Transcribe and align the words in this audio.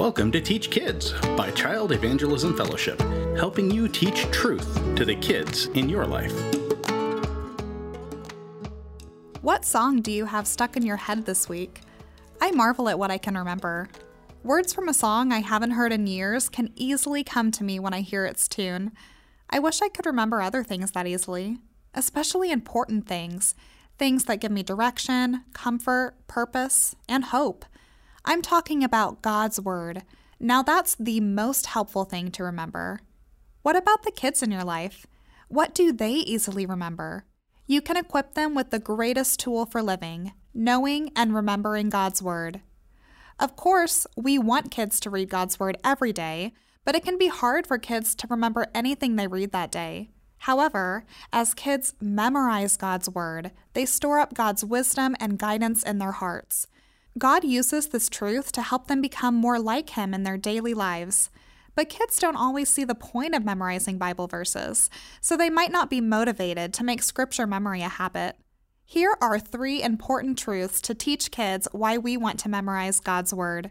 Welcome 0.00 0.32
to 0.32 0.40
Teach 0.40 0.70
Kids 0.70 1.12
by 1.36 1.50
Child 1.50 1.92
Evangelism 1.92 2.56
Fellowship, 2.56 2.98
helping 3.36 3.70
you 3.70 3.86
teach 3.86 4.22
truth 4.30 4.96
to 4.96 5.04
the 5.04 5.14
kids 5.14 5.66
in 5.74 5.90
your 5.90 6.06
life. 6.06 6.32
What 9.42 9.66
song 9.66 10.00
do 10.00 10.10
you 10.10 10.24
have 10.24 10.46
stuck 10.46 10.74
in 10.74 10.86
your 10.86 10.96
head 10.96 11.26
this 11.26 11.50
week? 11.50 11.82
I 12.40 12.50
marvel 12.50 12.88
at 12.88 12.98
what 12.98 13.10
I 13.10 13.18
can 13.18 13.36
remember. 13.36 13.90
Words 14.42 14.72
from 14.72 14.88
a 14.88 14.94
song 14.94 15.32
I 15.32 15.40
haven't 15.40 15.72
heard 15.72 15.92
in 15.92 16.06
years 16.06 16.48
can 16.48 16.72
easily 16.76 17.22
come 17.22 17.50
to 17.50 17.62
me 17.62 17.78
when 17.78 17.92
I 17.92 18.00
hear 18.00 18.24
its 18.24 18.48
tune. 18.48 18.92
I 19.50 19.58
wish 19.58 19.82
I 19.82 19.90
could 19.90 20.06
remember 20.06 20.40
other 20.40 20.64
things 20.64 20.92
that 20.92 21.06
easily, 21.06 21.58
especially 21.92 22.50
important 22.50 23.06
things, 23.06 23.54
things 23.98 24.24
that 24.24 24.40
give 24.40 24.50
me 24.50 24.62
direction, 24.62 25.44
comfort, 25.52 26.14
purpose, 26.26 26.96
and 27.06 27.26
hope. 27.26 27.66
I'm 28.24 28.42
talking 28.42 28.84
about 28.84 29.22
God's 29.22 29.60
Word. 29.60 30.02
Now, 30.38 30.62
that's 30.62 30.94
the 30.94 31.20
most 31.20 31.66
helpful 31.66 32.04
thing 32.04 32.30
to 32.32 32.44
remember. 32.44 33.00
What 33.62 33.76
about 33.76 34.02
the 34.02 34.10
kids 34.10 34.42
in 34.42 34.50
your 34.50 34.64
life? 34.64 35.06
What 35.48 35.74
do 35.74 35.92
they 35.92 36.12
easily 36.12 36.66
remember? 36.66 37.24
You 37.66 37.80
can 37.80 37.96
equip 37.96 38.34
them 38.34 38.54
with 38.54 38.70
the 38.70 38.78
greatest 38.78 39.40
tool 39.40 39.66
for 39.66 39.82
living 39.82 40.32
knowing 40.52 41.12
and 41.14 41.32
remembering 41.32 41.88
God's 41.88 42.20
Word. 42.20 42.60
Of 43.38 43.54
course, 43.56 44.06
we 44.16 44.38
want 44.38 44.70
kids 44.70 44.98
to 45.00 45.10
read 45.10 45.30
God's 45.30 45.60
Word 45.60 45.78
every 45.84 46.12
day, 46.12 46.52
but 46.84 46.96
it 46.96 47.04
can 47.04 47.16
be 47.16 47.28
hard 47.28 47.66
for 47.66 47.78
kids 47.78 48.14
to 48.16 48.26
remember 48.28 48.66
anything 48.74 49.16
they 49.16 49.28
read 49.28 49.52
that 49.52 49.70
day. 49.70 50.10
However, 50.38 51.04
as 51.32 51.54
kids 51.54 51.94
memorize 52.00 52.76
God's 52.76 53.08
Word, 53.08 53.52
they 53.74 53.86
store 53.86 54.18
up 54.18 54.34
God's 54.34 54.64
wisdom 54.64 55.14
and 55.20 55.38
guidance 55.38 55.82
in 55.82 55.98
their 55.98 56.12
hearts. 56.12 56.66
God 57.18 57.44
uses 57.44 57.88
this 57.88 58.08
truth 58.08 58.52
to 58.52 58.62
help 58.62 58.86
them 58.86 59.00
become 59.00 59.34
more 59.34 59.58
like 59.58 59.90
Him 59.90 60.14
in 60.14 60.22
their 60.22 60.38
daily 60.38 60.74
lives. 60.74 61.30
But 61.74 61.88
kids 61.88 62.18
don't 62.18 62.36
always 62.36 62.68
see 62.68 62.84
the 62.84 62.94
point 62.94 63.34
of 63.34 63.44
memorizing 63.44 63.98
Bible 63.98 64.26
verses, 64.26 64.90
so 65.20 65.36
they 65.36 65.50
might 65.50 65.72
not 65.72 65.90
be 65.90 66.00
motivated 66.00 66.72
to 66.74 66.84
make 66.84 67.02
scripture 67.02 67.46
memory 67.46 67.82
a 67.82 67.88
habit. 67.88 68.36
Here 68.84 69.16
are 69.20 69.38
three 69.38 69.82
important 69.82 70.36
truths 70.36 70.80
to 70.82 70.94
teach 70.94 71.30
kids 71.30 71.68
why 71.72 71.96
we 71.96 72.16
want 72.16 72.40
to 72.40 72.48
memorize 72.48 72.98
God's 73.00 73.32
Word. 73.32 73.70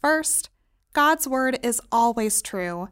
First, 0.00 0.50
God's 0.92 1.28
Word 1.28 1.58
is 1.62 1.80
always 1.92 2.42
true. 2.42 2.88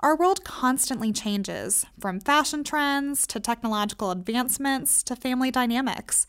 Our 0.00 0.16
world 0.16 0.44
constantly 0.44 1.12
changes, 1.12 1.86
from 1.98 2.20
fashion 2.20 2.62
trends 2.64 3.26
to 3.28 3.40
technological 3.40 4.10
advancements 4.10 5.02
to 5.04 5.16
family 5.16 5.50
dynamics. 5.50 6.26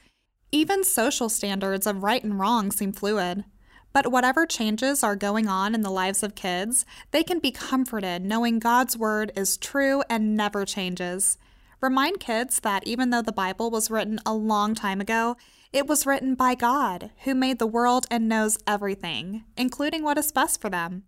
Even 0.54 0.84
social 0.84 1.30
standards 1.30 1.88
of 1.88 2.04
right 2.04 2.24
and 2.24 2.40
wrong 2.40 2.70
seem 2.72 2.94
fluid. 2.94 3.44
But 3.92 4.12
whatever 4.12 4.46
changes 4.46 5.04
are 5.04 5.16
going 5.16 5.48
on 5.48 5.74
in 5.74 5.82
the 5.82 5.90
lives 5.90 6.22
of 6.22 6.36
kids, 6.36 6.86
they 7.10 7.24
can 7.24 7.40
be 7.40 7.50
comforted 7.50 8.24
knowing 8.24 8.60
God's 8.60 8.96
Word 8.96 9.32
is 9.36 9.58
true 9.58 10.04
and 10.12 10.38
never 10.38 10.64
changes. 10.64 11.40
Remind 11.82 12.20
kids 12.20 12.60
that 12.60 12.86
even 12.86 13.10
though 13.10 13.24
the 13.24 13.32
Bible 13.32 13.72
was 13.72 13.90
written 13.90 14.20
a 14.28 14.36
long 14.36 14.76
time 14.76 15.02
ago, 15.02 15.38
it 15.72 15.88
was 15.88 16.06
written 16.06 16.36
by 16.36 16.54
God, 16.54 17.10
who 17.24 17.34
made 17.34 17.58
the 17.58 17.66
world 17.66 18.06
and 18.12 18.30
knows 18.30 18.60
everything, 18.68 19.46
including 19.58 20.04
what 20.04 20.20
is 20.20 20.32
best 20.32 20.62
for 20.62 20.70
them. 20.70 21.02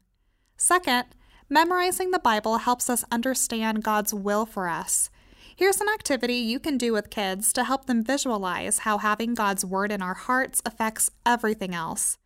Second, 0.57 1.05
memorizing 1.49 2.09
the 2.09 2.17
Bible 2.17 2.57
helps 2.57 2.89
us 2.89 3.05
understand 3.11 3.83
God's 3.83 4.11
will 4.11 4.47
for 4.47 4.67
us. 4.67 5.11
Here's 5.57 5.79
an 5.79 5.87
activity 5.87 6.35
you 6.35 6.59
can 6.59 6.77
do 6.77 6.91
with 6.91 7.09
kids 7.09 7.53
to 7.53 7.63
help 7.63 7.85
them 7.85 8.03
visualize 8.03 8.79
how 8.79 8.97
having 8.97 9.33
God's 9.33 9.63
Word 9.63 9.89
in 9.89 10.01
our 10.01 10.13
hearts 10.13 10.61
affects 10.65 11.09
everything 11.25 11.73
else. 11.73 12.17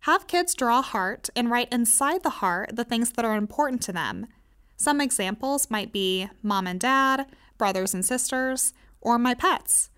Have 0.00 0.26
kids 0.26 0.54
draw 0.54 0.80
a 0.80 0.82
heart 0.82 1.30
and 1.34 1.50
write 1.50 1.72
inside 1.72 2.22
the 2.22 2.28
heart 2.28 2.76
the 2.76 2.84
things 2.84 3.12
that 3.12 3.24
are 3.24 3.36
important 3.36 3.80
to 3.84 3.92
them. 3.92 4.26
Some 4.76 5.00
examples 5.00 5.70
might 5.70 5.94
be 5.94 6.28
mom 6.42 6.66
and 6.66 6.78
dad, 6.78 7.24
brothers 7.56 7.94
and 7.94 8.04
sisters, 8.04 8.74
or 9.00 9.18
my 9.18 9.32
pets. 9.32 9.88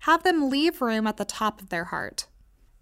Have 0.00 0.24
them 0.24 0.50
leave 0.50 0.82
room 0.82 1.06
at 1.06 1.18
the 1.18 1.24
top 1.24 1.62
of 1.62 1.68
their 1.68 1.84
heart. 1.84 2.26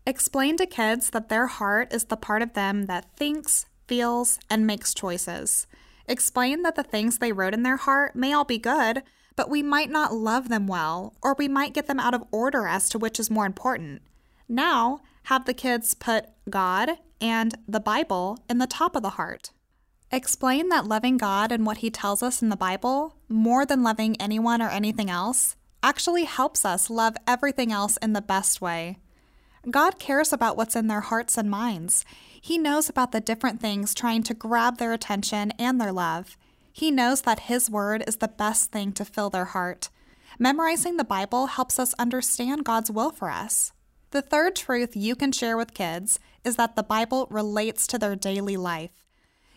Explain 0.06 0.56
to 0.56 0.65
kids 0.65 1.10
that 1.10 1.28
their 1.28 1.49
heart 1.49 1.93
is 1.93 2.04
the 2.04 2.16
part 2.16 2.41
of 2.41 2.54
them 2.54 2.87
that 2.87 3.15
thinks, 3.15 3.66
feels, 3.87 4.38
and 4.49 4.66
makes 4.66 4.94
choices. 4.94 5.66
Explain 6.09 6.62
that 6.62 6.77
the 6.77 6.83
things 6.83 7.19
they 7.19 7.33
wrote 7.33 7.53
in 7.53 7.62
their 7.62 7.77
heart 7.77 8.16
may 8.16 8.33
all 8.33 8.44
be 8.44 8.59
good, 8.59 9.03
but 9.37 9.50
we 9.50 9.62
might 9.62 9.91
not 9.91 10.15
love 10.15 10.49
them 10.49 10.67
well, 10.67 11.15
or 11.22 11.34
we 11.39 11.49
might 11.49 11.75
get 11.75 11.87
them 11.87 12.00
out 12.00 12.15
of 12.15 12.25
order 12.31 12.67
as 12.67 12.89
to 12.91 12.99
which 12.99 13.19
is 13.19 13.31
more 13.31 13.47
important. 13.47 14.03
Now, 14.49 15.00
have 15.25 15.47
the 15.47 15.55
kids 15.55 15.95
put 15.95 16.27
God 16.49 16.99
and 17.21 17.55
the 17.67 17.81
Bible 17.81 18.39
in 18.49 18.59
the 18.59 18.67
top 18.67 18.95
of 18.95 19.03
the 19.03 19.11
heart. 19.11 19.50
Explain 20.11 20.69
that 20.69 20.87
loving 20.87 21.17
God 21.17 21.50
and 21.50 21.67
what 21.67 21.78
He 21.78 21.91
tells 21.91 22.22
us 22.22 22.43
in 22.43 22.50
the 22.50 22.56
Bible, 22.56 23.17
more 23.28 23.67
than 23.67 23.83
loving 23.83 24.21
anyone 24.21 24.62
or 24.62 24.69
anything 24.69 25.11
else, 25.11 25.56
actually 25.83 26.25
helps 26.25 26.65
us 26.65 26.89
love 26.89 27.16
everything 27.27 27.72
else 27.72 27.97
in 27.99 28.12
the 28.12 28.22
best 28.22 28.61
way. 28.61 28.99
God 29.71 29.99
cares 29.99 30.33
about 30.33 30.56
what's 30.56 30.77
in 30.77 30.89
their 30.89 31.01
hearts 31.01 31.39
and 31.39 31.51
minds. 31.51 32.05
He 32.41 32.59
knows 32.59 32.89
about 32.89 33.12
the 33.12 33.21
different 33.21 33.61
things 33.61 33.95
trying 33.95 34.22
to 34.25 34.34
grab 34.34 34.77
their 34.77 34.93
attention 34.93 35.53
and 35.59 35.81
their 35.81 35.93
love. 35.93 36.37
He 36.77 36.91
knows 36.91 37.23
that 37.23 37.47
His 37.47 37.71
Word 37.71 38.03
is 38.05 38.17
the 38.17 38.27
best 38.27 38.73
thing 38.73 38.91
to 38.95 39.05
fill 39.05 39.31
their 39.31 39.45
heart. 39.45 39.91
Memorizing 40.41 40.97
the 40.97 41.05
Bible 41.05 41.47
helps 41.47 41.79
us 41.79 41.95
understand 42.01 42.65
God's 42.65 42.91
will 42.91 43.12
for 43.12 43.31
us. 43.31 43.73
The 44.11 44.21
third 44.21 44.57
truth 44.57 44.97
you 44.97 45.15
can 45.15 45.31
share 45.31 45.57
with 45.57 45.73
kids 45.73 46.19
is 46.43 46.57
that 46.57 46.75
the 46.75 46.83
Bible 46.83 47.29
relates 47.31 47.87
to 47.87 47.97
their 47.97 48.17
daily 48.17 48.57
life. 48.57 49.05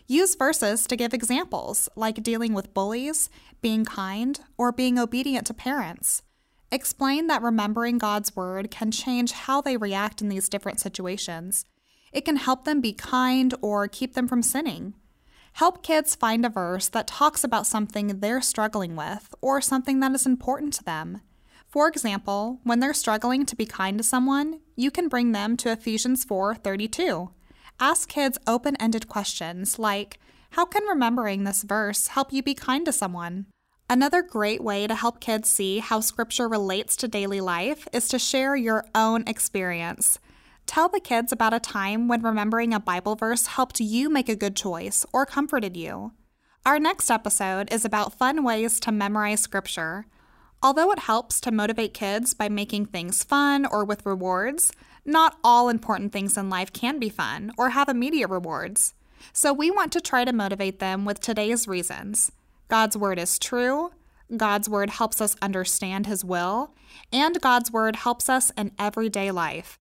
Use 0.06 0.36
verses 0.36 0.86
to 0.86 0.94
give 0.94 1.12
examples, 1.12 1.88
like 1.96 2.22
dealing 2.22 2.54
with 2.54 2.72
bullies, 2.72 3.28
being 3.60 3.84
kind, 3.84 4.38
or 4.56 4.70
being 4.70 4.96
obedient 4.96 5.48
to 5.48 5.54
parents. 5.54 6.22
Explain 6.70 7.26
that 7.26 7.42
remembering 7.42 7.98
God's 7.98 8.36
Word 8.36 8.70
can 8.70 8.92
change 8.92 9.32
how 9.32 9.60
they 9.60 9.76
react 9.76 10.22
in 10.22 10.28
these 10.28 10.48
different 10.48 10.78
situations. 10.78 11.64
It 12.12 12.24
can 12.24 12.36
help 12.36 12.64
them 12.64 12.80
be 12.80 12.92
kind 12.92 13.54
or 13.60 13.88
keep 13.88 14.14
them 14.14 14.28
from 14.28 14.40
sinning. 14.44 14.94
Help 15.54 15.82
kids 15.82 16.14
find 16.14 16.46
a 16.46 16.48
verse 16.48 16.88
that 16.88 17.06
talks 17.06 17.42
about 17.42 17.66
something 17.66 18.20
they're 18.20 18.40
struggling 18.40 18.94
with 18.94 19.34
or 19.40 19.60
something 19.60 20.00
that 20.00 20.12
is 20.12 20.26
important 20.26 20.72
to 20.74 20.84
them. 20.84 21.20
For 21.66 21.88
example, 21.88 22.60
when 22.64 22.80
they're 22.80 22.94
struggling 22.94 23.44
to 23.46 23.56
be 23.56 23.66
kind 23.66 23.98
to 23.98 24.04
someone, 24.04 24.60
you 24.76 24.90
can 24.90 25.08
bring 25.08 25.32
them 25.32 25.56
to 25.58 25.72
Ephesians 25.72 26.24
4:32. 26.24 27.30
Ask 27.80 28.08
kids 28.08 28.38
open-ended 28.46 29.08
questions 29.08 29.78
like, 29.78 30.18
"How 30.50 30.64
can 30.64 30.84
remembering 30.84 31.44
this 31.44 31.62
verse 31.62 32.08
help 32.08 32.32
you 32.32 32.42
be 32.42 32.54
kind 32.54 32.84
to 32.86 32.92
someone?" 32.92 33.46
Another 33.90 34.22
great 34.22 34.62
way 34.62 34.86
to 34.86 34.94
help 34.94 35.20
kids 35.20 35.48
see 35.48 35.78
how 35.78 36.00
scripture 36.00 36.48
relates 36.48 36.96
to 36.96 37.08
daily 37.08 37.40
life 37.40 37.88
is 37.92 38.08
to 38.08 38.18
share 38.18 38.54
your 38.54 38.84
own 38.94 39.24
experience. 39.26 40.18
Tell 40.68 40.90
the 40.90 41.00
kids 41.00 41.32
about 41.32 41.54
a 41.54 41.60
time 41.60 42.08
when 42.08 42.20
remembering 42.20 42.74
a 42.74 42.78
Bible 42.78 43.16
verse 43.16 43.46
helped 43.46 43.80
you 43.80 44.10
make 44.10 44.28
a 44.28 44.36
good 44.36 44.54
choice 44.54 45.06
or 45.14 45.24
comforted 45.24 45.78
you. 45.78 46.12
Our 46.66 46.78
next 46.78 47.10
episode 47.10 47.72
is 47.72 47.86
about 47.86 48.18
fun 48.18 48.44
ways 48.44 48.78
to 48.80 48.92
memorize 48.92 49.40
scripture. 49.40 50.04
Although 50.62 50.92
it 50.92 50.98
helps 50.98 51.40
to 51.40 51.50
motivate 51.50 51.94
kids 51.94 52.34
by 52.34 52.50
making 52.50 52.84
things 52.84 53.24
fun 53.24 53.64
or 53.64 53.82
with 53.82 54.04
rewards, 54.04 54.70
not 55.06 55.38
all 55.42 55.70
important 55.70 56.12
things 56.12 56.36
in 56.36 56.50
life 56.50 56.70
can 56.70 56.98
be 56.98 57.08
fun 57.08 57.50
or 57.56 57.70
have 57.70 57.88
immediate 57.88 58.28
rewards. 58.28 58.92
So 59.32 59.54
we 59.54 59.70
want 59.70 59.90
to 59.92 60.02
try 60.02 60.26
to 60.26 60.34
motivate 60.34 60.80
them 60.80 61.06
with 61.06 61.18
today's 61.18 61.66
reasons. 61.66 62.30
God's 62.68 62.94
Word 62.94 63.18
is 63.18 63.38
true, 63.38 63.92
God's 64.36 64.68
Word 64.68 64.90
helps 64.90 65.22
us 65.22 65.34
understand 65.40 66.06
His 66.06 66.26
will, 66.26 66.74
and 67.10 67.40
God's 67.40 67.72
Word 67.72 67.96
helps 67.96 68.28
us 68.28 68.52
in 68.54 68.72
everyday 68.78 69.30
life. 69.30 69.78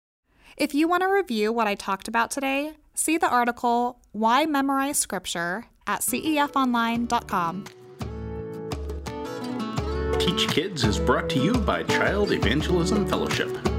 If 0.57 0.73
you 0.73 0.89
want 0.89 1.03
to 1.03 1.09
review 1.09 1.53
what 1.53 1.67
I 1.67 1.75
talked 1.75 2.09
about 2.09 2.31
today, 2.31 2.73
see 2.95 3.19
the 3.19 3.29
article 3.29 3.99
Why 4.13 4.47
Memorize 4.47 4.99
Scripture 4.99 5.67
at 5.87 6.01
cefonline.com. 6.01 7.65
Teach 10.19 10.49
Kids 10.49 10.85
is 10.85 10.99
brought 10.99 11.29
to 11.31 11.39
you 11.39 11.53
by 11.53 11.83
Child 11.83 12.33
Evangelism 12.33 13.07
Fellowship. 13.07 13.76